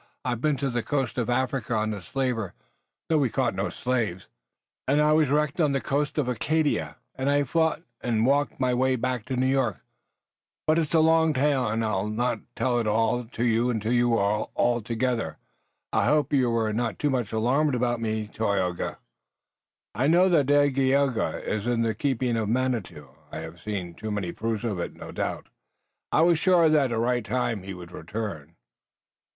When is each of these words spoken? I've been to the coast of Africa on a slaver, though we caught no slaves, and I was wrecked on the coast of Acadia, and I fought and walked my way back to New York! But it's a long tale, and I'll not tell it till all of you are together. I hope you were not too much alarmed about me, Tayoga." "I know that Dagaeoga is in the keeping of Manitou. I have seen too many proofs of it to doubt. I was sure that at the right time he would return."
I've 0.25 0.41
been 0.41 0.57
to 0.57 0.71
the 0.71 0.81
coast 0.81 1.19
of 1.19 1.29
Africa 1.29 1.75
on 1.75 1.93
a 1.93 2.01
slaver, 2.01 2.55
though 3.07 3.19
we 3.19 3.29
caught 3.29 3.53
no 3.53 3.69
slaves, 3.69 4.25
and 4.87 4.99
I 4.99 5.11
was 5.11 5.29
wrecked 5.29 5.61
on 5.61 5.73
the 5.73 5.79
coast 5.79 6.17
of 6.17 6.27
Acadia, 6.27 6.95
and 7.13 7.29
I 7.29 7.43
fought 7.43 7.83
and 8.01 8.25
walked 8.25 8.59
my 8.59 8.73
way 8.73 8.95
back 8.95 9.25
to 9.25 9.35
New 9.35 9.45
York! 9.45 9.83
But 10.65 10.79
it's 10.79 10.95
a 10.95 11.01
long 11.01 11.33
tale, 11.35 11.67
and 11.67 11.85
I'll 11.85 12.07
not 12.09 12.39
tell 12.55 12.79
it 12.79 12.85
till 12.85 12.93
all 12.93 13.19
of 13.19 13.37
you 13.37 14.17
are 14.17 14.81
together. 14.81 15.37
I 15.93 16.05
hope 16.05 16.33
you 16.33 16.49
were 16.49 16.73
not 16.73 16.97
too 16.97 17.11
much 17.11 17.31
alarmed 17.31 17.75
about 17.75 18.01
me, 18.01 18.27
Tayoga." 18.27 18.97
"I 19.93 20.07
know 20.07 20.29
that 20.29 20.47
Dagaeoga 20.47 21.43
is 21.47 21.67
in 21.67 21.83
the 21.83 21.93
keeping 21.93 22.37
of 22.37 22.49
Manitou. 22.49 23.07
I 23.31 23.37
have 23.41 23.61
seen 23.61 23.93
too 23.93 24.09
many 24.09 24.31
proofs 24.31 24.63
of 24.63 24.79
it 24.79 24.95
to 24.95 25.11
doubt. 25.13 25.49
I 26.11 26.21
was 26.21 26.39
sure 26.39 26.69
that 26.69 26.85
at 26.85 26.89
the 26.89 26.97
right 26.97 27.23
time 27.23 27.61
he 27.61 27.75
would 27.75 27.91
return." 27.91 28.55